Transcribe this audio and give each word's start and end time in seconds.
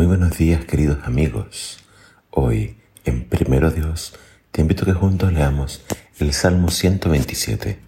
Muy 0.00 0.06
buenos 0.06 0.38
días 0.38 0.64
queridos 0.64 1.04
amigos. 1.04 1.78
Hoy, 2.30 2.78
en 3.04 3.28
Primero 3.28 3.70
Dios, 3.70 4.14
te 4.50 4.62
invito 4.62 4.84
a 4.84 4.86
que 4.86 4.92
juntos 4.94 5.30
leamos 5.30 5.84
el 6.18 6.32
Salmo 6.32 6.70
127. 6.70 7.78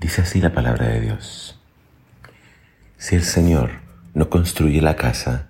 Dice 0.00 0.22
así 0.22 0.40
la 0.40 0.52
palabra 0.52 0.88
de 0.88 1.00
Dios. 1.00 1.56
Si 2.96 3.14
el 3.14 3.22
Señor 3.22 3.70
no 4.12 4.28
construye 4.28 4.82
la 4.82 4.96
casa, 4.96 5.46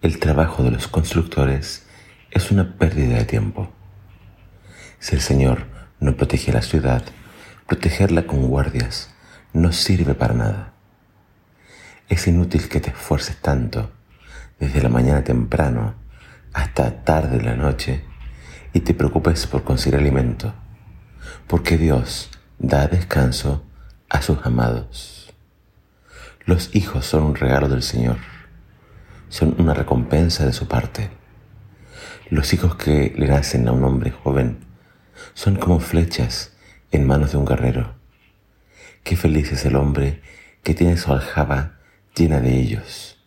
el 0.00 0.18
trabajo 0.18 0.62
de 0.62 0.70
los 0.70 0.88
constructores 0.88 1.84
es 2.30 2.50
una 2.50 2.78
pérdida 2.78 3.18
de 3.18 3.26
tiempo. 3.26 3.70
Si 5.00 5.14
el 5.14 5.20
Señor 5.20 5.66
no 6.00 6.16
protege 6.16 6.50
la 6.50 6.62
ciudad, 6.62 7.04
protegerla 7.66 8.26
con 8.26 8.48
guardias 8.48 9.10
no 9.52 9.70
sirve 9.70 10.14
para 10.14 10.32
nada. 10.32 10.72
Es 12.08 12.26
inútil 12.26 12.70
que 12.70 12.80
te 12.80 12.88
esfuerces 12.88 13.36
tanto 13.36 13.90
desde 14.58 14.82
la 14.82 14.88
mañana 14.88 15.24
temprano 15.24 15.94
hasta 16.52 17.04
tarde 17.04 17.38
de 17.38 17.44
la 17.44 17.56
noche 17.56 18.04
y 18.72 18.80
te 18.80 18.94
preocupes 18.94 19.46
por 19.46 19.64
conseguir 19.64 19.98
alimento, 19.98 20.54
porque 21.46 21.76
Dios 21.76 22.30
da 22.58 22.86
descanso 22.86 23.64
a 24.08 24.22
sus 24.22 24.38
amados. 24.44 25.32
Los 26.46 26.74
hijos 26.74 27.06
son 27.06 27.24
un 27.24 27.34
regalo 27.34 27.68
del 27.68 27.82
Señor, 27.82 28.18
son 29.28 29.54
una 29.58 29.74
recompensa 29.74 30.44
de 30.44 30.52
su 30.52 30.68
parte. 30.68 31.10
Los 32.30 32.52
hijos 32.52 32.76
que 32.76 33.14
le 33.16 33.28
nacen 33.28 33.66
a 33.68 33.72
un 33.72 33.84
hombre 33.84 34.10
joven 34.10 34.58
son 35.34 35.56
como 35.56 35.80
flechas 35.80 36.52
en 36.90 37.06
manos 37.06 37.32
de 37.32 37.38
un 37.38 37.44
guerrero. 37.44 37.94
Qué 39.02 39.16
feliz 39.16 39.52
es 39.52 39.64
el 39.64 39.76
hombre 39.76 40.22
que 40.62 40.74
tiene 40.74 40.96
su 40.96 41.12
aljaba 41.12 41.78
llena 42.14 42.40
de 42.40 42.58
ellos. 42.58 43.23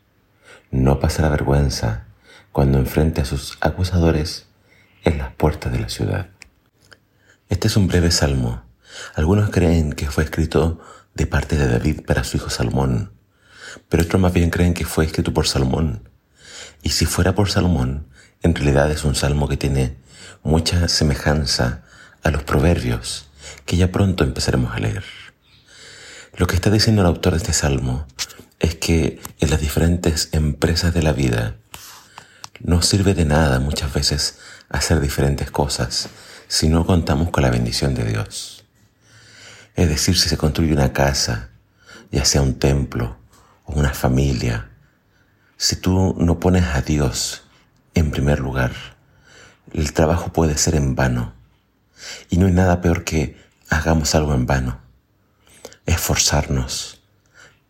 No 0.72 1.00
pasará 1.00 1.30
vergüenza 1.30 2.06
cuando 2.52 2.78
enfrente 2.78 3.22
a 3.22 3.26
sus 3.26 3.58
acusadores 3.62 4.48
en 5.04 5.18
las 5.18 5.34
puertas 5.34 5.72
de 5.72 5.80
la 5.80 5.90
ciudad. 5.90 6.30
Este 7.50 7.68
es 7.68 7.78
un 7.78 7.88
breve 7.88 8.12
salmo. 8.12 8.64
Algunos 9.16 9.50
creen 9.50 9.94
que 9.94 10.08
fue 10.08 10.26
escrito 10.26 10.80
de 11.14 11.26
parte 11.26 11.56
de 11.56 11.68
David 11.68 12.02
para 12.06 12.24
su 12.24 12.38
hijo 12.38 12.50
Salmón, 12.50 13.14
pero 13.88 14.04
otros 14.04 14.22
más 14.22 14.34
bien 14.34 14.50
creen 14.50 14.74
que 14.74 14.86
fue 14.86 15.06
escrito 15.06 15.34
por 15.34 15.48
Salmón. 15.48 16.10
Y 16.84 16.90
si 16.90 17.06
fuera 17.06 17.34
por 17.34 17.50
Salmón, 17.50 18.08
en 18.44 18.54
realidad 18.54 18.92
es 18.92 19.06
un 19.06 19.16
salmo 19.16 19.48
que 19.48 19.58
tiene 19.58 19.98
mucha 20.44 20.88
semejanza 20.90 21.84
a 22.24 22.32
los 22.32 22.44
proverbios 22.44 23.30
que 23.66 23.78
ya 23.78 23.92
pronto 23.92 24.24
empezaremos 24.24 24.76
a 24.76 24.80
leer. 24.80 25.04
Lo 26.36 26.46
que 26.46 26.56
está 26.56 26.70
diciendo 26.70 27.02
el 27.02 27.08
autor 27.08 27.34
de 27.34 27.38
este 27.38 27.54
salmo 27.54 28.06
que 28.88 29.20
en 29.42 29.50
las 29.50 29.60
diferentes 29.60 30.30
empresas 30.32 30.94
de 30.94 31.04
la 31.04 31.12
vida 31.12 31.58
no 32.62 32.82
sirve 32.82 33.14
de 33.14 33.26
nada 33.26 33.60
muchas 33.60 33.94
veces 33.94 34.40
hacer 34.70 35.02
diferentes 35.02 35.52
cosas 35.52 36.08
si 36.48 36.70
no 36.70 36.86
contamos 36.86 37.30
con 37.30 37.44
la 37.44 37.50
bendición 37.50 37.96
de 37.96 38.06
Dios. 38.06 38.64
Es 39.76 39.90
decir, 39.90 40.18
si 40.18 40.30
se 40.30 40.38
construye 40.38 40.72
una 40.72 40.94
casa, 40.94 41.50
ya 42.14 42.24
sea 42.24 42.42
un 42.42 42.60
templo 42.60 43.18
o 43.66 43.74
una 43.74 43.94
familia, 43.94 44.70
si 45.58 45.76
tú 45.76 46.16
no 46.18 46.40
pones 46.40 46.64
a 46.64 46.82
Dios 46.82 47.44
en 47.94 48.10
primer 48.10 48.40
lugar, 48.40 48.72
el 49.74 49.92
trabajo 49.92 50.32
puede 50.32 50.58
ser 50.58 50.76
en 50.76 50.96
vano. 50.96 51.34
Y 52.30 52.38
no 52.38 52.46
hay 52.46 52.54
nada 52.54 52.80
peor 52.80 53.04
que 53.04 53.36
hagamos 53.68 54.16
algo 54.16 54.34
en 54.34 54.46
vano. 54.46 54.80
Esforzarnos, 55.86 56.97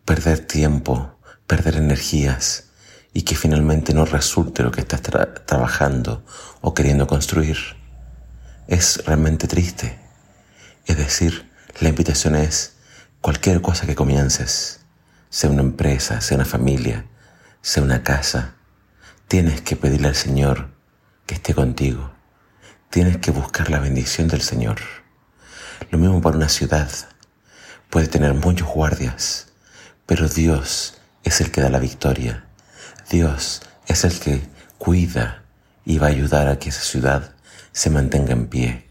perder 0.07 0.39
tiempo, 0.39 1.19
perder 1.47 1.75
energías 1.75 2.69
y 3.11 3.23
que 3.23 3.35
finalmente 3.35 3.93
no 3.93 4.05
resulte 4.05 4.63
lo 4.63 4.71
que 4.71 4.79
estás 4.79 5.01
trabajando 5.01 6.23
o 6.61 6.73
queriendo 6.73 7.07
construir. 7.07 7.57
Es 8.69 9.03
realmente 9.05 9.49
triste. 9.49 9.99
Es 10.85 10.97
decir, 10.97 11.51
la 11.81 11.89
invitación 11.89 12.37
es 12.37 12.77
cualquier 13.19 13.61
cosa 13.61 13.85
que 13.85 13.95
comiences, 13.95 14.79
sea 15.29 15.49
una 15.49 15.61
empresa, 15.61 16.21
sea 16.21 16.35
una 16.35 16.45
familia, 16.45 17.05
sea 17.61 17.83
una 17.83 18.01
casa, 18.01 18.55
tienes 19.27 19.59
que 19.59 19.75
pedirle 19.75 20.07
al 20.07 20.15
Señor 20.15 20.69
que 21.25 21.35
esté 21.35 21.53
contigo. 21.53 22.13
Tienes 22.89 23.17
que 23.17 23.31
buscar 23.31 23.69
la 23.69 23.79
bendición 23.79 24.29
del 24.29 24.41
Señor. 24.41 24.77
Lo 25.91 25.97
mismo 25.97 26.21
para 26.21 26.37
una 26.37 26.47
ciudad. 26.47 26.89
Puede 27.89 28.07
tener 28.07 28.33
muchos 28.35 28.69
guardias, 28.69 29.46
pero 30.07 30.29
Dios 30.29 30.97
es 31.23 31.41
el 31.41 31.51
que 31.51 31.61
da 31.61 31.69
la 31.69 31.79
victoria. 31.79 32.45
Dios 33.11 33.61
es 33.85 34.05
el 34.05 34.17
que 34.19 34.41
cuida 34.79 35.43
y 35.85 35.99
va 35.99 36.07
a 36.07 36.11
ayudar 36.11 36.47
a 36.47 36.57
que 36.57 36.69
esa 36.69 36.81
ciudad 36.81 37.35
se 37.73 37.89
mantenga 37.89 38.31
en 38.31 38.47
pie. 38.47 38.87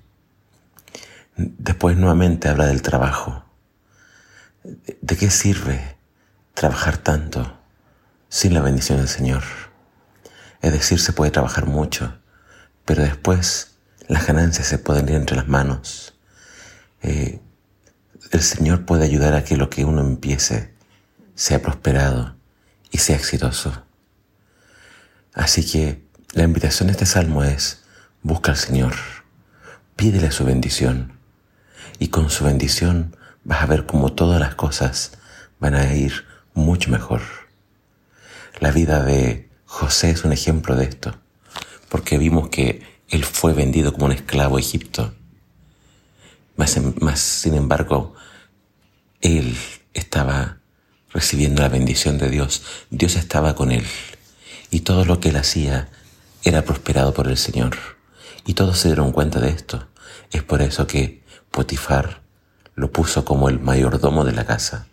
Después 1.36 1.96
nuevamente 1.96 2.48
habla 2.48 2.66
del 2.66 2.82
trabajo. 2.82 3.44
¿De 4.62 5.16
qué 5.16 5.30
sirve 5.30 5.96
trabajar 6.52 6.98
tanto 6.98 7.58
sin 8.28 8.52
la 8.52 8.60
bendición 8.60 8.98
del 8.98 9.08
Señor? 9.08 9.42
Es 10.60 10.72
decir, 10.72 11.00
se 11.00 11.14
puede 11.14 11.30
trabajar 11.30 11.64
mucho, 11.66 12.18
pero 12.84 13.02
después 13.02 13.78
las 14.06 14.26
ganancias 14.26 14.66
se 14.66 14.78
pueden 14.78 15.08
ir 15.08 15.14
entre 15.14 15.36
las 15.36 15.48
manos. 15.48 16.14
Eh, 17.02 17.40
el 18.32 18.42
Señor 18.42 18.84
puede 18.84 19.04
ayudar 19.04 19.32
a 19.34 19.44
que 19.44 19.56
lo 19.56 19.70
que 19.70 19.84
uno 19.86 20.02
empiece 20.02 20.75
sea 21.36 21.62
prosperado 21.62 22.34
y 22.90 22.98
sea 22.98 23.14
exitoso. 23.14 23.84
Así 25.32 25.70
que 25.70 26.02
la 26.32 26.42
invitación 26.42 26.88
de 26.88 26.92
este 26.92 27.06
salmo 27.06 27.44
es, 27.44 27.84
busca 28.22 28.50
al 28.50 28.56
Señor, 28.56 28.94
pídele 29.94 30.32
su 30.32 30.44
bendición 30.44 31.12
y 31.98 32.08
con 32.08 32.30
su 32.30 32.44
bendición 32.44 33.14
vas 33.44 33.62
a 33.62 33.66
ver 33.66 33.86
cómo 33.86 34.12
todas 34.12 34.40
las 34.40 34.54
cosas 34.54 35.12
van 35.60 35.74
a 35.74 35.94
ir 35.94 36.26
mucho 36.54 36.90
mejor. 36.90 37.20
La 38.58 38.70
vida 38.70 39.04
de 39.04 39.50
José 39.66 40.10
es 40.10 40.24
un 40.24 40.32
ejemplo 40.32 40.74
de 40.74 40.84
esto, 40.84 41.14
porque 41.90 42.16
vimos 42.16 42.48
que 42.48 42.82
él 43.08 43.24
fue 43.24 43.52
vendido 43.52 43.92
como 43.92 44.06
un 44.06 44.12
esclavo 44.12 44.56
a 44.56 44.60
Egipto. 44.60 45.14
Más, 46.56 46.78
más 47.00 47.20
sin 47.20 47.54
embargo, 47.54 48.14
él 49.20 49.54
estaba 49.92 50.55
recibiendo 51.16 51.62
la 51.62 51.70
bendición 51.70 52.18
de 52.18 52.28
Dios. 52.28 52.62
Dios 52.90 53.16
estaba 53.16 53.54
con 53.54 53.72
él 53.72 53.86
y 54.70 54.80
todo 54.80 55.06
lo 55.06 55.18
que 55.18 55.30
él 55.30 55.36
hacía 55.36 55.88
era 56.44 56.60
prosperado 56.60 57.14
por 57.14 57.26
el 57.26 57.38
Señor. 57.38 57.78
Y 58.44 58.52
todos 58.52 58.78
se 58.78 58.88
dieron 58.88 59.12
cuenta 59.12 59.40
de 59.40 59.48
esto. 59.48 59.88
Es 60.30 60.42
por 60.42 60.60
eso 60.60 60.86
que 60.86 61.24
Potifar 61.50 62.20
lo 62.74 62.92
puso 62.92 63.24
como 63.24 63.48
el 63.48 63.60
mayordomo 63.60 64.26
de 64.26 64.32
la 64.32 64.44
casa. 64.44 64.88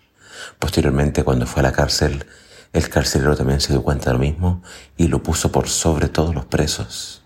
Posteriormente, 0.59 1.25
cuando 1.25 1.45
fue 1.45 1.59
a 1.59 1.63
la 1.63 1.73
cárcel, 1.73 2.25
el 2.71 2.87
carcelero 2.87 3.35
también 3.35 3.59
se 3.59 3.73
dio 3.73 3.83
cuenta 3.83 4.05
de 4.05 4.13
lo 4.13 4.19
mismo 4.19 4.63
y 4.95 5.09
lo 5.09 5.21
puso 5.21 5.51
por 5.51 5.67
sobre 5.67 6.07
todos 6.07 6.33
los 6.33 6.45
presos. 6.45 7.21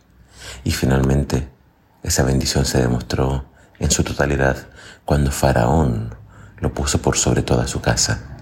Y 0.63 0.71
finalmente, 0.71 1.49
esa 2.01 2.23
bendición 2.23 2.65
se 2.65 2.81
demostró 2.81 3.45
en 3.77 3.91
su 3.91 4.03
totalidad 4.03 4.69
cuando 5.05 5.29
Faraón 5.29 6.15
lo 6.57 6.73
puso 6.73 6.99
por 6.99 7.15
sobre 7.15 7.43
toda 7.43 7.67
su 7.67 7.79
casa. 7.79 8.36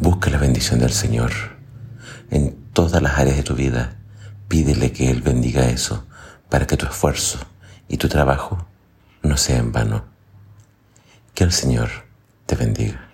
Busca 0.00 0.30
la 0.30 0.38
bendición 0.38 0.80
del 0.80 0.92
Señor 0.92 1.32
en 2.30 2.56
todas 2.72 3.02
las 3.02 3.18
áreas 3.18 3.36
de 3.36 3.42
tu 3.42 3.54
vida. 3.54 3.96
Pídele 4.48 4.92
que 4.92 5.10
Él 5.10 5.22
bendiga 5.22 5.68
eso 5.68 6.06
para 6.48 6.66
que 6.66 6.76
tu 6.76 6.86
esfuerzo 6.86 7.38
y 7.88 7.96
tu 7.96 8.08
trabajo 8.08 8.66
no 9.22 9.36
sea 9.36 9.58
en 9.58 9.72
vano. 9.72 10.04
Que 11.34 11.44
el 11.44 11.52
Señor 11.52 11.90
te 12.46 12.56
bendiga. 12.56 13.11